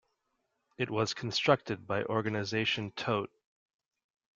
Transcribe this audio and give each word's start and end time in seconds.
It 0.79 0.89
was 0.89 1.13
constructed 1.13 1.85
by 1.85 2.05
Organisation 2.05 2.91
Todt. 2.95 3.29